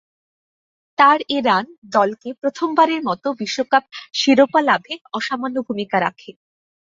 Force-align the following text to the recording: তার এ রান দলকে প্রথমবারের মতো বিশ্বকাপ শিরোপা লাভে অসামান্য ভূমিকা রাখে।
তার 0.97 1.19
এ 1.29 1.47
রান 1.47 1.65
দলকে 1.93 2.29
প্রথমবারের 2.41 3.01
মতো 3.03 3.27
বিশ্বকাপ 3.41 3.83
শিরোপা 4.13 4.61
লাভে 4.69 4.93
অসামান্য 5.17 5.57
ভূমিকা 5.67 5.97
রাখে। 5.99 6.31